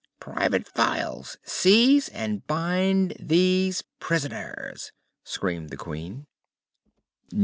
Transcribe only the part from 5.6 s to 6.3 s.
the Queen.